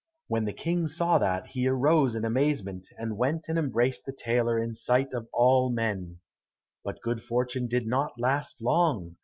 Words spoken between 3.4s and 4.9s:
and embraced the tailor in the